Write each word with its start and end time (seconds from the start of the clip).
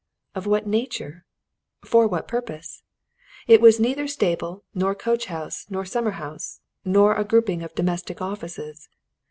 Of 0.33 0.47
what 0.47 0.65
nature, 0.65 1.25
for 1.85 2.07
what 2.07 2.27
purpose? 2.27 2.81
It 3.47 3.61
was 3.61 3.79
neither 3.79 4.07
stable, 4.07 4.63
nor 4.73 4.95
coach 4.95 5.27
house, 5.27 5.67
nor 5.69 5.85
summer 5.85 6.17
house, 6.17 6.59
nor 6.83 7.13
a 7.13 7.23
grouping 7.23 7.61
of 7.61 7.75
domestic 7.75 8.19
offices. 8.19 8.89